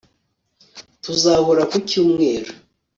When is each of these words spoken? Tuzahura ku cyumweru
Tuzahura 1.03 1.63
ku 1.71 1.77
cyumweru 1.89 2.51